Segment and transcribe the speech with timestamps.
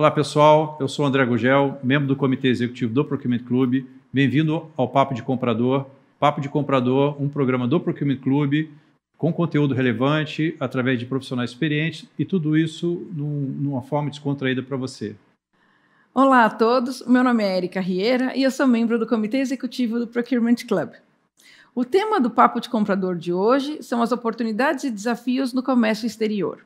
[0.00, 3.84] Olá pessoal, eu sou André Gugel, membro do Comitê Executivo do Procurement Club.
[4.10, 5.84] Bem-vindo ao Papo de Comprador.
[6.18, 8.70] Papo de Comprador, um programa do Procurement Club
[9.18, 14.78] com conteúdo relevante, através de profissionais experientes e tudo isso num, numa forma descontraída para
[14.78, 15.14] você.
[16.14, 19.98] Olá a todos, meu nome é Erika Rieira e eu sou membro do Comitê Executivo
[19.98, 20.92] do Procurement Club.
[21.74, 26.06] O tema do Papo de Comprador de hoje são as oportunidades e desafios no comércio
[26.06, 26.64] exterior.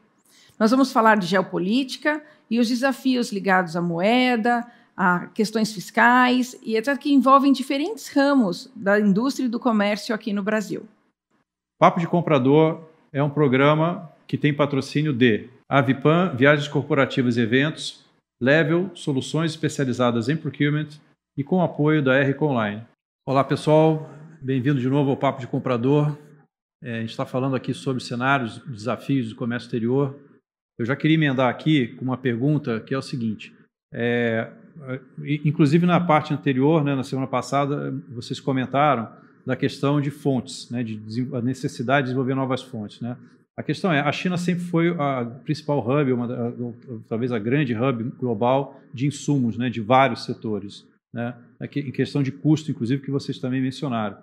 [0.58, 6.76] Nós vamos falar de geopolítica e os desafios ligados à moeda, a questões fiscais e
[6.76, 10.86] etc., que envolvem diferentes ramos da indústria e do comércio aqui no Brasil.
[11.78, 18.04] Papo de Comprador é um programa que tem patrocínio de Avipan, Viagens Corporativas e Eventos,
[18.40, 20.88] Level, Soluções Especializadas em Procurement
[21.36, 22.82] e com apoio da RC Online.
[23.26, 24.08] Olá, pessoal.
[24.40, 26.16] Bem-vindo de novo ao Papo de Comprador.
[26.82, 30.14] É, a gente está falando aqui sobre cenários, desafios do comércio exterior.
[30.78, 33.52] Eu já queria emendar aqui com uma pergunta que é o seguinte:
[33.92, 34.50] é,
[35.44, 39.08] inclusive na parte anterior, né, na semana passada, vocês comentaram
[39.46, 43.16] da questão de fontes, né, de a necessidade de desenvolver novas fontes, né.
[43.56, 46.52] A questão é, a China sempre foi a principal hub, uma, a,
[47.08, 52.32] talvez a grande hub global de insumos, né, de vários setores, né, em questão de
[52.32, 54.16] custo, inclusive, que vocês também mencionaram.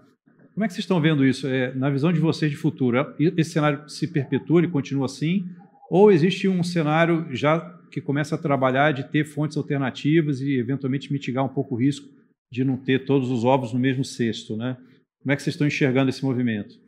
[0.53, 1.47] Como é que vocês estão vendo isso?
[1.47, 5.47] É, na visão de vocês de futuro, esse cenário se perpetua e continua assim?
[5.91, 7.59] Ou existe um cenário já
[7.91, 12.07] que começa a trabalhar de ter fontes alternativas e eventualmente mitigar um pouco o risco
[12.49, 14.77] de não ter todos os ovos no mesmo cesto, né?
[15.21, 16.79] Como é que vocês estão enxergando esse movimento?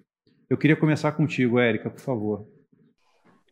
[0.50, 2.48] Eu queria começar contigo, Érica, por favor.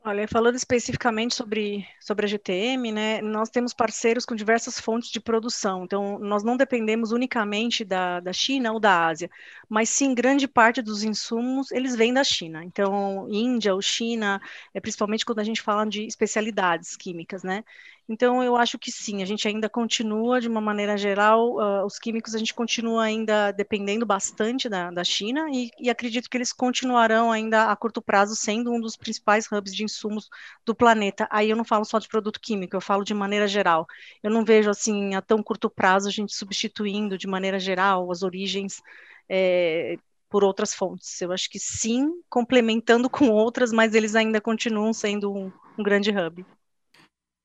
[0.04, 5.20] Olha, falando especificamente sobre, sobre a GTM, né, nós temos parceiros com diversas fontes de
[5.20, 9.30] produção, então nós não dependemos unicamente da, da China ou da Ásia,
[9.70, 14.42] mas sim grande parte dos insumos, eles vêm da China, então Índia ou China,
[14.74, 17.64] é, principalmente quando a gente fala de especialidades químicas, né,
[18.12, 21.98] então, eu acho que sim, a gente ainda continua, de uma maneira geral, uh, os
[21.98, 26.52] químicos a gente continua ainda dependendo bastante da, da China e, e, acredito que eles
[26.52, 30.30] continuarão ainda a curto prazo sendo um dos principais hubs de insumos
[30.66, 31.26] do planeta.
[31.32, 33.88] Aí eu não falo só de produto químico, eu falo de maneira geral.
[34.22, 38.24] Eu não vejo assim a tão curto prazo a gente substituindo de maneira geral as
[38.24, 38.82] origens.
[39.30, 39.96] É,
[40.30, 41.22] por outras fontes.
[41.22, 46.10] Eu acho que sim, complementando com outras, mas eles ainda continuam sendo um, um grande
[46.10, 46.46] hub.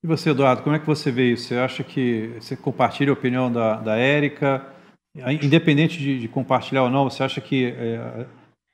[0.03, 1.49] E você, Eduardo, como é que você vê isso?
[1.49, 4.73] Você acha que você compartilha a opinião da, da Érica?
[5.43, 8.27] Independente de, de, compartilhar ou não, você acha que é,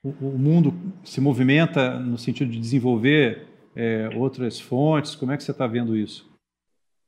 [0.03, 0.73] o, o, mundo
[1.03, 5.15] se movimenta no sentido de desenvolver é, outras fontes?
[5.15, 6.29] Como é que você está vendo isso?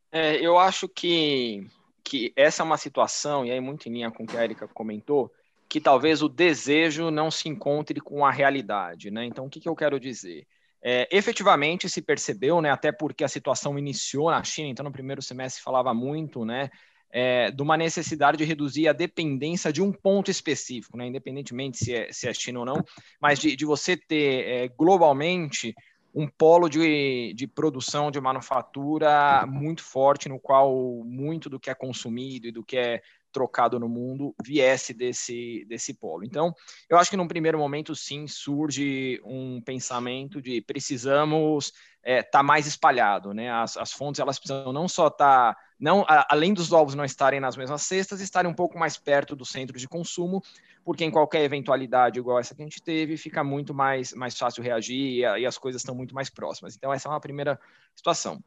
[0.09, 1.67] É, eu acho que,
[2.01, 4.65] que essa é uma situação, e aí muito em linha com o que a Erika
[4.69, 5.29] comentou,
[5.67, 9.11] que talvez o desejo não se encontre com a realidade.
[9.11, 9.25] Né?
[9.25, 10.47] Então, o que, que eu quero dizer?
[10.87, 15.19] É, efetivamente se percebeu, né, até porque a situação iniciou na China, então no primeiro
[15.19, 16.69] semestre falava muito, né,
[17.09, 21.91] é, de uma necessidade de reduzir a dependência de um ponto específico, né, independentemente se
[21.91, 22.85] é, se é China ou não,
[23.19, 25.73] mas de, de você ter é, globalmente
[26.13, 31.73] um polo de, de produção de manufatura muito forte, no qual muito do que é
[31.73, 33.01] consumido e do que é
[33.35, 36.23] trocado no mundo viesse desse, desse polo.
[36.23, 36.55] Então,
[36.89, 42.41] eu acho que num primeiro momento, sim, surge um pensamento de precisamos estar é, tá
[42.41, 43.51] mais espalhado, né?
[43.51, 47.41] As, as fontes elas precisam não só estar, tá, não, além dos ovos não estarem
[47.41, 50.41] nas mesmas cestas, estarem um pouco mais perto do centro de consumo,
[50.85, 54.63] porque em qualquer eventualidade igual essa que a gente teve, fica muito mais, mais fácil
[54.63, 56.73] reagir e, e as coisas estão muito mais próximas.
[56.77, 57.59] Então, essa é uma primeira
[57.93, 58.41] situação.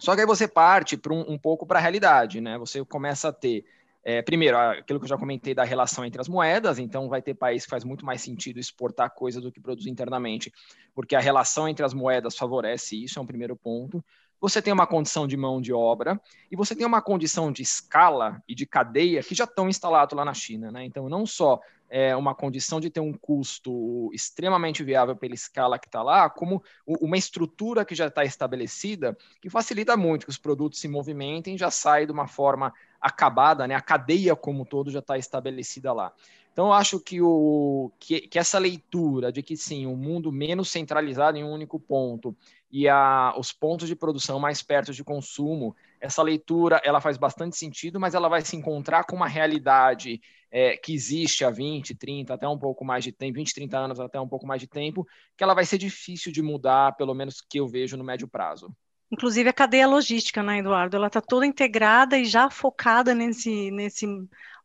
[0.00, 2.56] Só que aí você parte para um, um pouco para a realidade, né?
[2.56, 3.66] Você começa a ter
[4.02, 7.34] é, primeiro, aquilo que eu já comentei da relação entre as moedas, então vai ter
[7.34, 10.50] país que faz muito mais sentido exportar coisa do que produzir internamente,
[10.94, 14.02] porque a relação entre as moedas favorece isso, é um primeiro ponto.
[14.40, 16.20] Você tem uma condição de mão de obra
[16.50, 20.24] e você tem uma condição de escala e de cadeia que já estão instalados lá
[20.24, 20.84] na China, né?
[20.84, 21.60] Então, não só
[21.90, 26.62] é, uma condição de ter um custo extremamente viável pela escala que está lá, como
[26.86, 31.70] uma estrutura que já está estabelecida, que facilita muito que os produtos se movimentem, já
[31.70, 33.74] sai de uma forma acabada, né?
[33.74, 36.12] A cadeia como todo já está estabelecida lá.
[36.52, 40.68] Então, eu acho que, o, que, que, essa leitura de que sim, um mundo menos
[40.68, 42.36] centralizado em um único ponto
[42.70, 47.56] e a, os pontos de produção mais perto de consumo, essa leitura ela faz bastante
[47.56, 50.20] sentido, mas ela vai se encontrar com uma realidade
[50.50, 54.00] é, que existe há 20, 30, até um pouco mais de tempo, 20, 30 anos,
[54.00, 55.06] até um pouco mais de tempo,
[55.36, 58.74] que ela vai ser difícil de mudar, pelo menos que eu vejo no médio prazo.
[59.12, 60.96] Inclusive a cadeia logística, né, Eduardo?
[60.96, 64.06] Ela está toda integrada e já focada nesse, nesse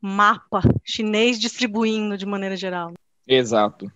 [0.06, 2.94] mapa chinês distribuindo de maneira geral.
[3.28, 3.92] Exato.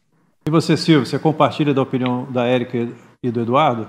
[0.47, 2.77] E você, Silvio, você compartilha da opinião da Érica
[3.21, 3.87] e do Eduardo?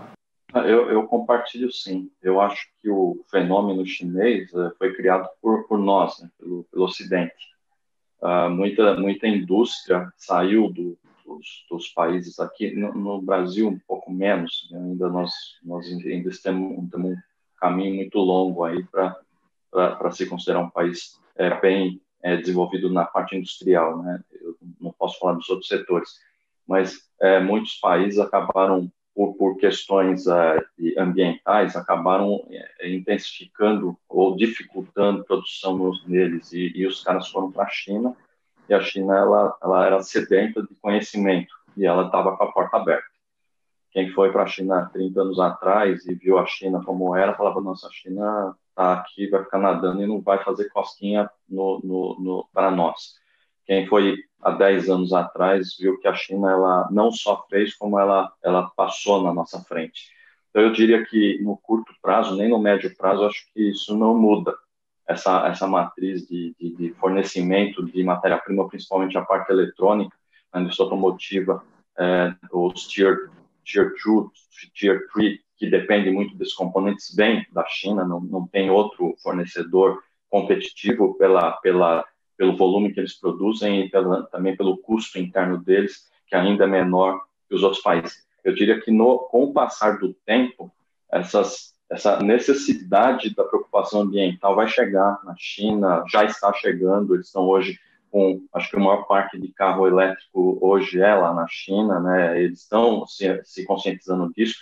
[0.55, 2.11] Eu, eu, compartilho sim.
[2.21, 6.85] Eu acho que o fenômeno chinês uh, foi criado por, por nós, né, pelo, pelo
[6.85, 7.49] Ocidente.
[8.21, 12.75] Uh, muita, muita indústria saiu do, dos, dos, países aqui.
[12.75, 14.69] No, no, Brasil, um pouco menos.
[14.71, 15.33] Né, ainda nós,
[15.65, 17.17] nós ainda temos, temos um
[17.59, 23.37] caminho muito longo aí para se considerar um país é, bem é, desenvolvido na parte
[23.37, 24.03] industrial.
[24.03, 24.23] Né?
[24.41, 26.11] Eu não posso falar dos outros setores,
[26.67, 30.65] mas é, muitos países acabaram por, por questões uh,
[30.97, 37.51] ambientais, acabaram uh, intensificando ou dificultando a produção nos, neles, e, e os caras foram
[37.51, 38.17] para a China,
[38.69, 42.77] e a China ela, ela era sedenta de conhecimento, e ela estava com a porta
[42.77, 43.11] aberta.
[43.91, 47.61] Quem foi para a China 30 anos atrás e viu a China como era, falava,
[47.61, 52.17] nossa, a China está aqui, vai ficar nadando e não vai fazer cosquinha no, no,
[52.21, 53.15] no para nós.
[53.67, 57.99] Quem foi há 10 anos atrás viu que a China ela não só fez, como
[57.99, 60.11] ela, ela passou na nossa frente.
[60.51, 64.17] Então, eu diria que no curto prazo, nem no médio prazo, acho que isso não
[64.17, 64.55] muda.
[65.07, 70.17] Essa, essa matriz de, de, de fornecimento de matéria-prima, principalmente a parte eletrônica,
[70.53, 71.63] a indústria automotiva,
[71.99, 73.31] é, os tier,
[73.65, 74.29] tier 2,
[74.75, 80.03] tier 3, que depende muito desses componentes, vem da China, não, não tem outro fornecedor
[80.31, 82.03] competitivo pela, pela
[82.41, 86.67] pelo volume que eles produzem e pela, também pelo custo interno deles, que ainda é
[86.67, 88.27] menor que os outros países.
[88.43, 90.73] Eu diria que no, com o passar do tempo,
[91.13, 97.47] essas, essa necessidade da preocupação ambiental vai chegar na China, já está chegando, eles estão
[97.47, 97.79] hoje
[98.11, 102.43] com, acho que o maior parque de carro elétrico hoje é lá na China, né?
[102.43, 104.57] Eles estão se, se conscientizando disso.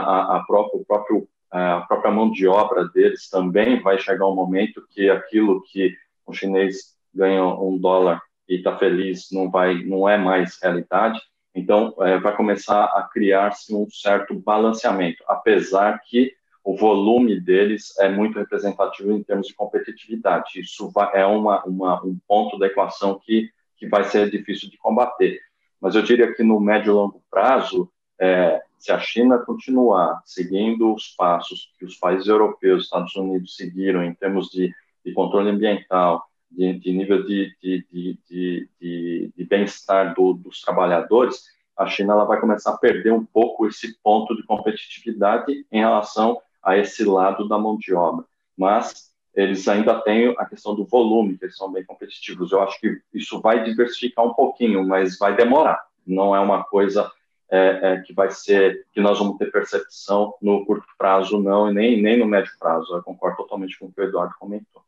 [0.00, 4.34] A, a, própria, o próprio, a própria mão de obra deles também vai chegar um
[4.34, 5.94] momento que aquilo que
[6.26, 11.20] o chinês ganha um dólar e está feliz não vai não é mais realidade.
[11.54, 16.32] Então é, vai começar a criar-se um certo balanceamento apesar que
[16.64, 20.60] o volume deles é muito representativo em termos de competitividade.
[20.60, 23.50] Isso vai, é uma, uma, um ponto da equação que
[23.82, 25.40] que vai ser difícil de combater.
[25.80, 27.90] Mas eu diria que no médio e longo prazo
[28.22, 34.04] é, se a China continuar seguindo os passos que os países europeus, Estados Unidos seguiram
[34.04, 34.72] em termos de,
[35.04, 41.46] de controle ambiental, de, de nível de, de, bem-estar do, dos trabalhadores,
[41.76, 46.40] a China ela vai começar a perder um pouco esse ponto de competitividade em relação
[46.62, 48.24] a esse lado da mão de obra.
[48.56, 52.52] Mas eles ainda têm a questão do volume, que eles são bem competitivos.
[52.52, 55.84] Eu acho que isso vai diversificar um pouquinho, mas vai demorar.
[56.06, 57.10] Não é uma coisa
[57.52, 61.74] é, é, que vai ser, que nós vamos ter percepção no curto prazo, não, e
[61.74, 62.94] nem, nem no médio prazo.
[62.94, 64.80] Eu concordo totalmente com o que o Eduardo comentou.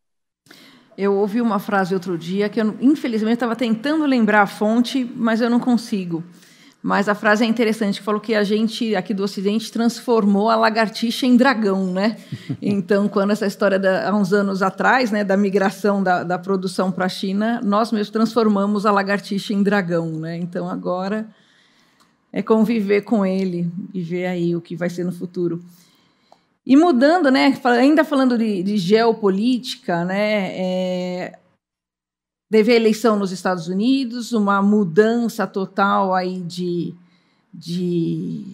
[0.96, 5.43] Eu ouvi uma frase outro dia que eu, infelizmente, estava tentando lembrar a fonte, mas
[5.43, 6.25] eu não consigo.
[6.82, 10.56] Mas a frase é interessante, que falou que a gente aqui do Ocidente transformou a
[10.56, 12.17] lagartixa em dragão, né?
[12.62, 16.90] Então, quando essa história da, há uns anos atrás, né, da migração da, da produção
[16.90, 20.38] para a China, nós mesmos transformamos a lagartixa em dragão, né?
[20.38, 21.26] Então, agora
[22.36, 25.64] é conviver com ele e ver aí o que vai ser no futuro.
[26.67, 31.38] E mudando, né, ainda falando de, de geopolítica, né, é,
[32.50, 36.93] teve a eleição nos Estados Unidos, uma mudança total aí de,
[37.53, 38.44] de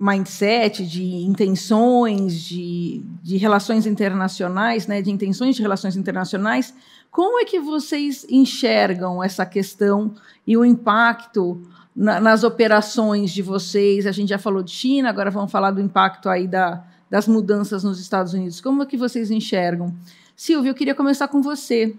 [0.00, 6.74] mindset, de intenções, de, de relações internacionais, né, de intenções de relações internacionais.
[7.12, 10.12] Como é que vocês enxergam essa questão
[10.44, 11.62] e o impacto
[11.94, 14.06] na, nas operações de vocês?
[14.06, 17.84] A gente já falou de China, agora vamos falar do impacto aí da, das mudanças
[17.84, 18.60] nos Estados Unidos.
[18.60, 19.94] Como é que vocês enxergam?
[20.34, 21.94] Silvio, eu queria começar com você.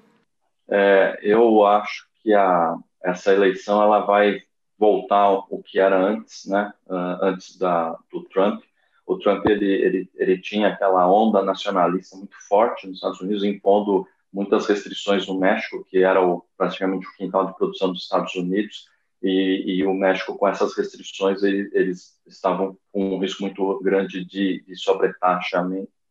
[0.68, 4.42] É, eu acho que a, essa eleição ela vai
[4.78, 6.74] voltar ao que era antes, né?
[6.88, 8.62] Uh, antes da, do Trump.
[9.06, 14.08] O Trump ele, ele, ele tinha aquela onda nacionalista muito forte nos Estados Unidos, impondo
[14.32, 18.88] muitas restrições no México, que era o, praticamente o quintal de produção dos Estados Unidos
[19.24, 24.26] e, e o México, com essas restrições, ele, eles estavam com um risco muito grande
[24.26, 24.76] de, de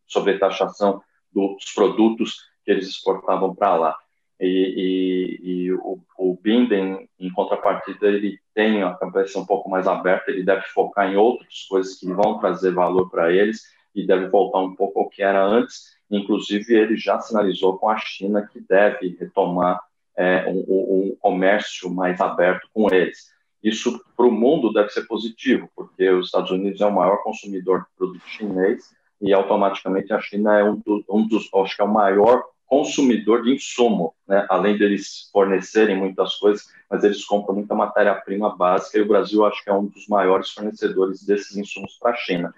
[0.07, 3.99] sobretaxação dos produtos que eles exportavam para lá.
[4.41, 9.87] E, e, e o, o, Binden, em contrapartida, ele tem a cabeça um pouco mais
[9.87, 13.63] aberta, ele deve focar em outras coisas que vão trazer valor para eles
[13.95, 15.97] e deve voltar um pouco ao que era antes.
[16.11, 19.81] Inclusive, ele já sinalizou com a China que deve retomar
[20.17, 23.31] é, um, um, comércio mais aberto com eles.
[23.63, 27.81] Isso para o mundo deve ser positivo, porque os Estados Unidos é o maior consumidor
[27.81, 28.91] de produto chinês
[29.21, 33.55] e automaticamente a China é um, um dos, acho que é o maior consumidor de
[33.55, 34.47] insumo, né?
[34.49, 39.63] além deles fornecerem muitas coisas, mas eles compram muita matéria-prima básica e o Brasil acho
[39.63, 42.55] que é um dos maiores fornecedores desses insumos para a China.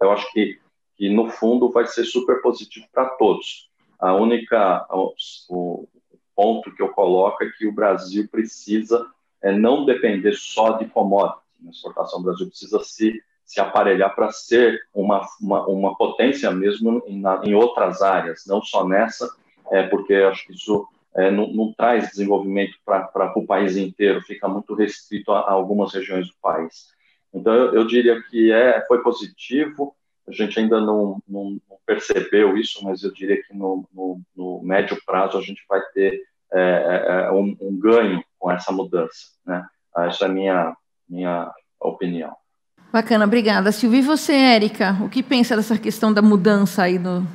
[0.00, 0.58] eu acho que,
[0.96, 3.68] que no fundo vai ser super positivo para todos.
[3.98, 5.88] A única o,
[6.34, 9.06] ponto que eu coloco é que o Brasil precisa
[9.42, 11.42] é, não depender só de commodities.
[11.60, 13.22] Na exportação, o Brasil precisa se
[13.52, 18.88] se aparelhar para ser uma, uma, uma, potência mesmo em, em, outras áreas, não só
[18.88, 19.30] nessa,
[19.70, 24.48] é, porque acho que isso é, não, não, traz desenvolvimento para o país inteiro, fica
[24.48, 26.94] muito restrito a, a, algumas regiões do país.
[27.34, 29.94] Então, eu, eu, diria que é, foi positivo,
[30.28, 34.96] a gente ainda não, não, percebeu isso, mas eu diria que no, no, no médio
[35.04, 39.32] prazo a gente vai ter é, é, é um, um, ganho com essa mudança.
[39.44, 39.64] Né?
[39.96, 40.76] Essa é a minha,
[41.08, 42.34] minha opinião.
[42.92, 43.72] Bacana, obrigada.
[43.72, 47.26] Silvia, e você, Érica, o que pensa dessa questão da mudança aí no,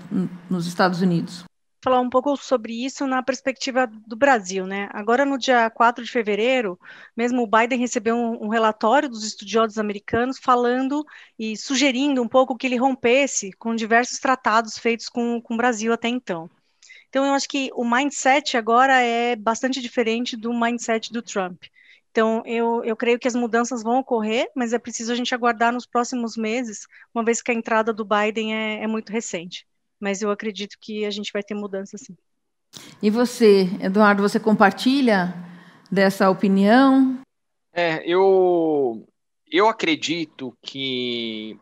[0.50, 1.44] nos Estados Unidos?
[1.88, 4.90] Falar um pouco sobre isso na perspectiva do Brasil, né?
[4.92, 6.78] Agora, no dia 4 de fevereiro,
[7.16, 11.06] mesmo o Biden recebeu um, um relatório dos estudiosos americanos falando
[11.40, 15.94] e sugerindo um pouco que ele rompesse com diversos tratados feitos com, com o Brasil
[15.94, 16.50] até então.
[17.08, 21.64] Então, eu acho que o mindset agora é bastante diferente do mindset do Trump.
[22.12, 25.72] Então, eu, eu creio que as mudanças vão ocorrer, mas é preciso a gente aguardar
[25.72, 29.66] nos próximos meses, uma vez que a entrada do Biden é, é muito recente.
[30.00, 32.16] Mas eu acredito que a gente vai ter mudanças sim.
[33.02, 35.34] E você, Eduardo, você compartilha
[35.92, 37.20] dessa opinião?
[37.74, 39.08] É, eu,
[39.50, 41.58] eu acredito que,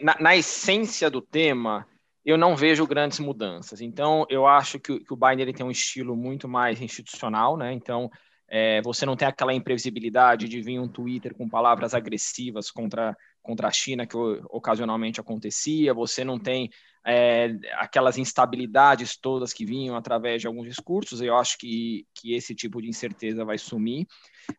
[0.00, 1.86] na, na, essência do tema,
[2.24, 3.80] eu não vejo grandes mudanças.
[3.80, 7.72] Então, eu acho que, que o Biden ele tem um estilo muito mais institucional, né?
[7.72, 8.10] Então,
[8.48, 13.68] é, você não tem aquela imprevisibilidade de vir um Twitter com palavras agressivas contra, contra
[13.68, 14.16] a China, que
[14.50, 16.68] ocasionalmente acontecia, você não tem
[17.06, 22.54] é, aquelas instabilidades todas que vinham através de alguns discursos, eu acho que, que esse
[22.54, 24.06] tipo de incerteza vai sumir.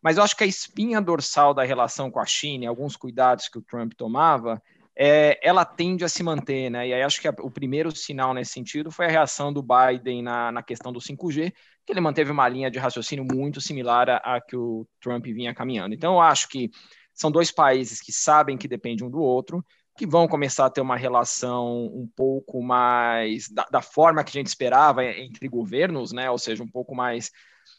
[0.02, 3.58] Mas eu acho que a espinha dorsal da relação com a China, alguns cuidados que
[3.58, 4.60] o Trump tomava,
[4.96, 6.88] é, ela tende a se manter, né?
[6.88, 10.22] E aí acho que a, o primeiro sinal nesse sentido foi a reação do Biden
[10.22, 11.52] na, na questão do 5G,
[11.86, 15.54] que ele manteve uma linha de raciocínio muito similar à, à que o Trump vinha
[15.54, 15.94] caminhando.
[15.94, 16.70] Então, eu acho que
[17.14, 19.64] são dois países que sabem que dependem um do outro,
[19.96, 24.40] que vão começar a ter uma relação um pouco mais da, da, forma que a
[24.40, 26.30] gente esperava entre governos, né?
[26.30, 27.30] Ou seja, um pouco mais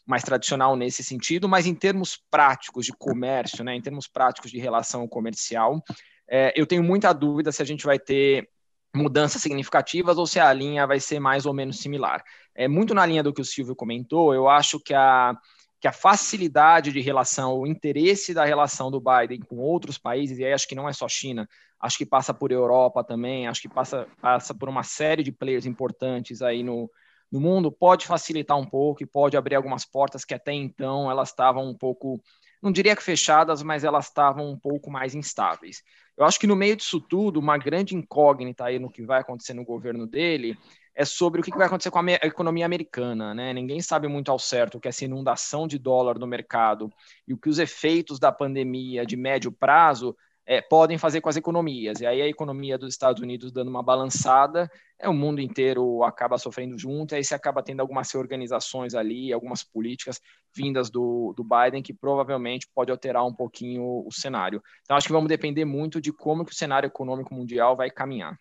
[0.06, 3.74] mais tradicional nesse sentido, mas em termos práticos de comércio, né?
[3.74, 5.82] Em termos práticos de relação comercial,
[6.28, 8.48] é, eu tenho muita dúvida se a gente vai ter
[8.94, 12.22] mudanças significativas ou se a linha vai ser mais ou menos similar.
[12.54, 15.34] É muito na linha do que o Silvio comentou, eu acho que a,
[15.84, 20.44] que a facilidade de relação, o interesse da relação do Biden com outros países, e
[20.46, 21.46] aí acho que não é só China,
[21.78, 25.66] acho que passa por Europa também, acho que passa, passa por uma série de players
[25.66, 26.90] importantes aí no,
[27.30, 31.28] no mundo, pode facilitar um pouco e pode abrir algumas portas que até então elas
[31.28, 32.18] estavam um pouco,
[32.62, 35.82] não diria que fechadas, mas elas estavam um pouco mais instáveis.
[36.16, 39.52] Eu acho que no meio disso tudo, uma grande incógnita aí no que vai acontecer
[39.52, 40.56] no governo dele
[40.94, 43.52] é sobre o que vai acontecer com a economia americana, né?
[43.52, 46.90] Ninguém sabe muito ao certo o que é essa inundação de dólar no mercado
[47.26, 51.36] e o que os efeitos da pandemia de médio prazo é, podem fazer com as
[51.36, 52.00] economias.
[52.00, 56.38] E aí a economia dos Estados Unidos dando uma balançada, é, o mundo inteiro acaba
[56.38, 60.20] sofrendo junto, e aí você acaba tendo algumas reorganizações ali, algumas políticas
[60.54, 64.62] vindas do, do Biden que provavelmente pode alterar um pouquinho o, cenário.
[64.82, 68.38] Então acho que vamos depender muito de como que o cenário econômico mundial vai caminhar.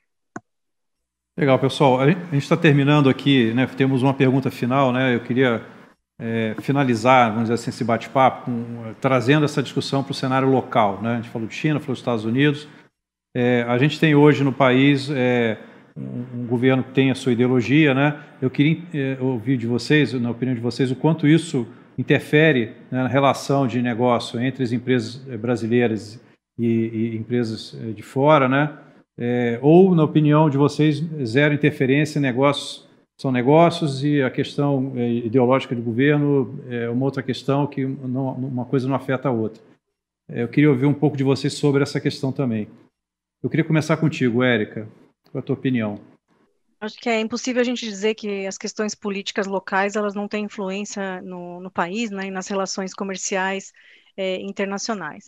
[1.35, 1.99] Legal, pessoal.
[1.99, 3.65] A gente está terminando aqui, né?
[3.65, 5.15] Temos uma pergunta final, né?
[5.15, 5.65] Eu queria
[6.21, 8.51] é, finalizar, vamos dizer assim, esse bate-papo,
[9.01, 11.01] trazendo essa discussão para o cenário local.
[11.01, 11.13] Né?
[11.13, 12.67] A gente falou de China, falou dos Estados Unidos.
[13.35, 15.57] É, a gente tem hoje no país é,
[15.97, 17.95] um, um, governo que tem a sua ideologia.
[17.95, 18.15] Né?
[18.39, 23.01] Eu queria é, ouvir de vocês, na opinião de vocês, o quanto isso interfere né,
[23.01, 26.21] na relação de negócio entre as empresas é, brasileiras
[26.59, 28.69] e, e empresas é, de fora, né?
[29.61, 32.87] Ou, na opinião de vocês, zero interferência negócios
[33.19, 38.33] são negócios e a questão é, ideológica de governo é uma outra questão que não,
[38.33, 39.63] uma coisa não afeta a outra.
[40.29, 42.67] É, eu queria ouvir um pouco de vocês sobre essa questão também.
[43.41, 44.87] Eu queria começar contigo, Érica.
[45.31, 45.99] Qual é a tua opinião?
[46.81, 50.45] Acho que é impossível a gente dizer que as questões políticas locais elas não têm
[50.45, 53.71] influência no, no país né, e nas relações comerciais
[54.17, 55.27] é, internacionais.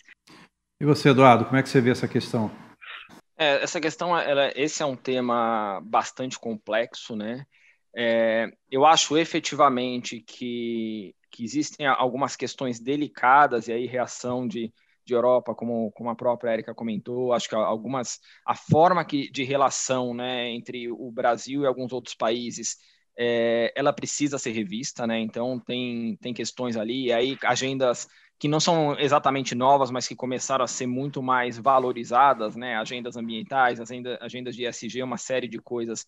[0.82, 2.52] E você, Eduardo, como é que você vê essa questão?
[3.38, 7.46] É, essa questão, ela, esse é um tema bastante complexo, né?
[7.96, 14.74] É, eu acho efetivamente que, que existem algumas questões delicadas, e aí reação de,
[15.06, 19.44] de Europa, como, como a própria Érica comentou, acho que algumas a forma que, de
[19.44, 22.78] relação né, entre o Brasil e alguns outros países
[23.18, 25.20] é, ela precisa ser revista, né?
[25.20, 30.16] Então tem, tem questões ali, e aí agendas que não são exatamente novas, mas que
[30.16, 32.76] começaram a ser muito mais valorizadas, né?
[32.76, 36.06] Agendas ambientais, agenda, agendas de ESG, uma série de coisas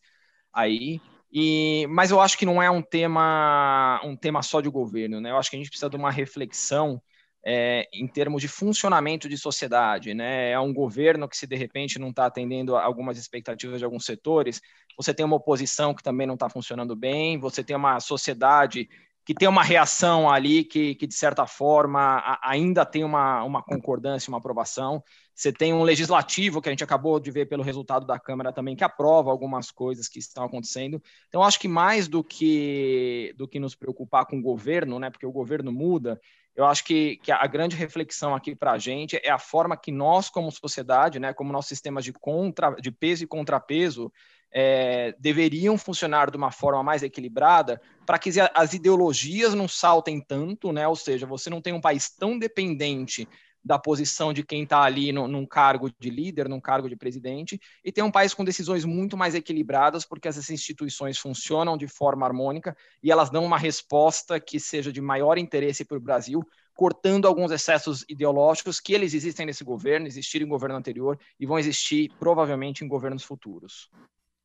[0.53, 0.99] aí.
[1.31, 5.31] E, mas eu acho que não é um tema um tema só de governo, né?
[5.31, 7.01] Eu acho que a gente precisa de uma reflexão
[7.45, 10.51] é, em termos de funcionamento de sociedade, né?
[10.51, 14.61] É um governo que se de repente não está atendendo algumas expectativas de alguns setores,
[14.97, 18.89] você tem uma oposição que também não está funcionando bem, você tem uma sociedade
[19.27, 23.61] que tem uma reação ali que, que de certa forma, a, ainda tem uma, uma
[23.61, 25.03] concordância, uma aprovação.
[25.35, 28.73] Você tem um legislativo que a gente acabou de ver pelo resultado da Câmara também,
[28.73, 31.03] que aprova algumas coisas que estão acontecendo.
[31.27, 35.25] Então, acho que mais do que, do que nos preocupar com o governo, né, porque
[35.25, 36.17] o governo muda,
[36.55, 39.91] eu acho que, que a grande reflexão aqui para a gente é a forma que
[39.91, 44.09] nós, como sociedade, né, como nossos sistemas de, contra, de peso e contrapeso,
[44.51, 50.71] é, deveriam funcionar de uma forma mais equilibrada para que as ideologias não saltem tanto,
[50.71, 50.87] né?
[50.87, 53.27] Ou seja, você não tem um país tão dependente
[53.67, 57.59] da posição de quem está ali no, num cargo de líder, num cargo de presidente,
[57.83, 62.25] e tem um país com decisões muito mais equilibradas, porque essas instituições funcionam de forma
[62.25, 66.41] harmônica e elas dão uma resposta que seja de maior interesse para o Brasil,
[66.73, 71.59] cortando alguns excessos ideológicos que eles existem nesse governo, existiram em governo anterior e vão
[71.59, 73.89] existir provavelmente em governos futuros.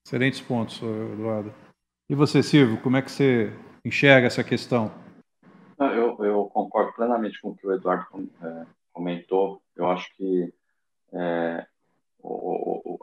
[0.05, 1.53] Excelentes pontos, Eduardo.
[2.09, 3.53] E você, Silvio, como é que você
[3.85, 4.93] enxerga essa questão?
[5.79, 9.63] Eu, eu concordo plenamente com o que o Eduardo é, comentou.
[9.75, 10.53] Eu acho que
[11.13, 11.67] é,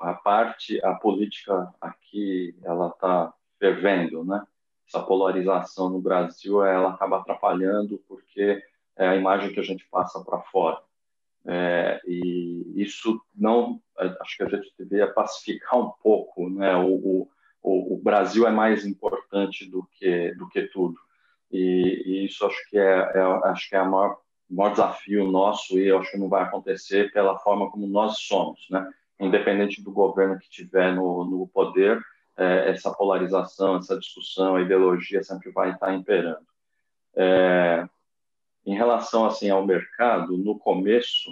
[0.01, 4.45] a parte, a política aqui, ela está fervendo, né?
[4.87, 8.63] Essa polarização no Brasil, ela acaba atrapalhando porque
[8.97, 10.81] é a imagem que a gente passa para fora.
[11.45, 16.75] É, e isso não, acho que a gente deveria pacificar um pouco, né?
[16.75, 17.27] O,
[17.61, 20.97] o, o Brasil é mais importante do que do que tudo,
[21.51, 24.17] e, e isso acho que é, é, acho que é a maior,
[24.49, 28.87] maior desafio nosso e acho que não vai acontecer pela forma como nós somos, né?
[29.19, 32.01] Independente do governo que tiver no, no poder,
[32.37, 36.45] é, essa polarização, essa discussão, a ideologia sempre vai estar imperando.
[37.15, 37.87] É,
[38.65, 41.29] em relação assim ao mercado, no começo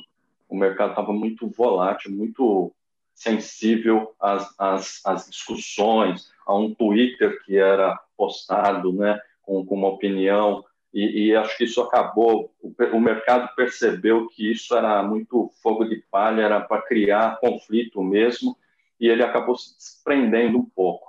[0.49, 2.73] o mercado estava muito volátil, muito
[3.13, 9.89] sensível às, às, às, discussões, a um Twitter que era postado, né, com, com uma
[9.89, 10.63] opinião
[10.93, 12.51] e, e, acho que isso acabou.
[12.61, 18.01] O, o, mercado percebeu que isso era muito fogo de palha, era para criar conflito
[18.01, 18.57] mesmo,
[18.99, 21.05] e ele acabou se desprendendo um pouco.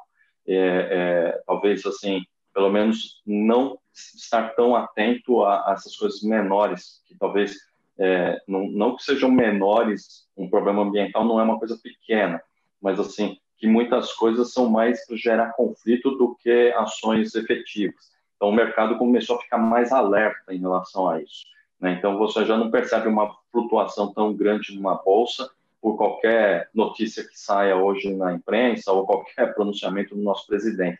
[0.46, 2.22] É, é, talvez assim,
[2.58, 7.56] pelo menos não estar tão atento a, a essas coisas menores, que talvez
[7.96, 12.42] é, não, não que sejam menores, um problema ambiental não é uma coisa pequena,
[12.82, 18.10] mas assim, que muitas coisas são mais para gerar conflito do que ações efetivas.
[18.34, 21.44] Então, o mercado começou a ficar mais alerta em relação a isso.
[21.78, 21.92] Né?
[21.92, 25.48] Então, você já não percebe uma flutuação tão grande numa bolsa
[25.80, 30.98] por qualquer notícia que saia hoje na imprensa ou qualquer pronunciamento do nosso presidente.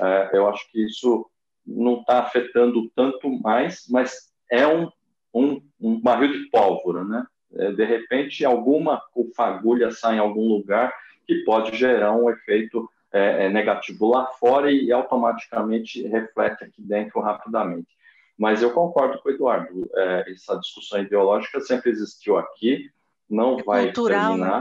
[0.00, 1.28] É, eu acho que isso
[1.66, 4.90] não está afetando tanto mais, mas é um,
[5.34, 7.26] um, um barril de pólvora, né?
[7.54, 9.02] É, de repente, alguma
[9.34, 10.92] fagulha sai em algum lugar
[11.26, 17.20] que pode gerar um efeito é, é, negativo lá fora e automaticamente reflete aqui dentro
[17.20, 17.88] rapidamente.
[18.36, 22.90] Mas eu concordo com o Eduardo, é, essa discussão ideológica sempre existiu aqui,
[23.28, 24.60] não é vai cultural, terminar.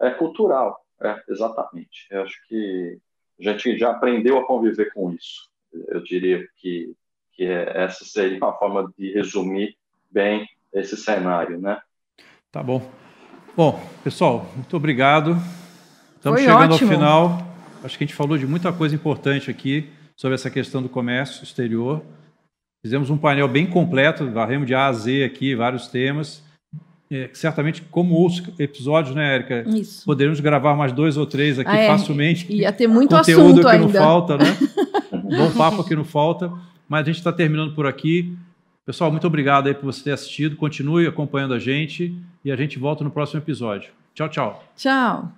[0.00, 0.08] Né?
[0.08, 2.06] É cultural, é, exatamente.
[2.10, 2.98] Eu acho que
[3.40, 5.48] a gente já aprendeu a conviver com isso
[5.88, 6.92] eu diria que,
[7.32, 9.76] que é, essa seria uma forma de resumir
[10.10, 11.78] bem esse cenário, né?
[12.50, 12.90] Tá bom.
[13.56, 15.36] Bom, pessoal, muito obrigado.
[16.16, 16.90] Estamos Foi chegando ótimo.
[16.90, 17.48] ao final.
[17.82, 21.44] Acho que a gente falou de muita coisa importante aqui sobre essa questão do comércio
[21.44, 22.02] exterior.
[22.82, 26.44] Fizemos um painel bem completo, varremos de A a Z aqui, vários temas.
[27.10, 29.64] É, certamente, como os episódios, né, Érica?
[29.66, 30.04] Isso.
[30.04, 31.86] Poderíamos gravar mais dois ou três aqui ah, é.
[31.86, 32.52] facilmente.
[32.52, 33.86] Ia ter muito Conteúdo assunto que ainda.
[33.86, 34.56] não falta, né?
[35.36, 36.52] bom papo aqui não falta,
[36.88, 38.36] mas a gente está terminando por aqui.
[38.84, 40.56] Pessoal, muito obrigado aí por você ter assistido.
[40.56, 43.90] Continue acompanhando a gente e a gente volta no próximo episódio.
[44.14, 44.64] Tchau, tchau.
[44.76, 45.32] Tchau.